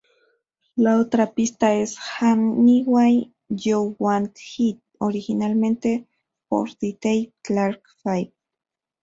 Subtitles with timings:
[0.75, 6.07] La otra pista es "Anyway You Want It", originalmente
[6.47, 8.33] por The Dave Clark Five.